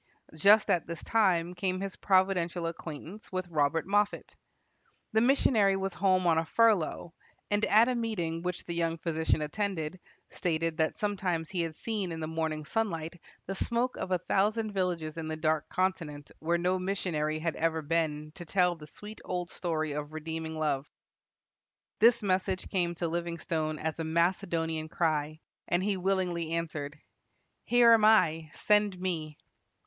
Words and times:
Just 0.35 0.71
at 0.71 0.87
this 0.87 1.03
time 1.03 1.53
came 1.53 1.79
his 1.79 1.95
providential 1.95 2.65
acquaintance 2.65 3.31
with 3.31 3.47
Robert 3.49 3.85
Moffat. 3.85 4.35
The 5.13 5.21
missionary 5.21 5.75
was 5.75 5.93
home 5.93 6.25
on 6.25 6.39
a 6.39 6.45
furlough, 6.47 7.13
and 7.51 7.63
at 7.67 7.87
a 7.87 7.93
meeting 7.93 8.41
which 8.41 8.65
the 8.65 8.73
young 8.73 8.97
physician 8.97 9.43
attended, 9.43 9.99
stated 10.31 10.77
that 10.77 10.97
sometimes 10.97 11.51
he 11.51 11.61
had 11.61 11.75
seen 11.75 12.11
in 12.11 12.19
the 12.19 12.25
morning 12.25 12.65
sunlight 12.65 13.21
the 13.45 13.53
smoke 13.53 13.95
of 13.95 14.09
a 14.09 14.17
thousand 14.17 14.71
villages 14.71 15.17
in 15.17 15.27
the 15.27 15.35
Dark 15.37 15.69
Continent 15.69 16.31
where 16.39 16.57
no 16.57 16.79
missionary 16.79 17.37
had 17.37 17.55
ever 17.57 17.83
been 17.83 18.31
to 18.33 18.43
tell 18.43 18.75
the 18.75 18.87
sweet 18.87 19.21
old 19.23 19.51
story 19.51 19.91
of 19.91 20.13
redeeming 20.13 20.57
love. 20.57 20.87
This 21.99 22.23
message 22.23 22.67
came 22.69 22.95
to 22.95 23.07
Livingstone 23.07 23.77
as 23.77 23.99
a 23.99 24.03
Macedonian 24.03 24.89
cry, 24.89 25.41
and 25.67 25.83
he 25.83 25.95
willingly 25.95 26.53
answered, 26.53 26.97
"Here 27.65 27.91
am 27.91 28.03
I; 28.03 28.49
send 28.55 28.99
me." 28.99 29.37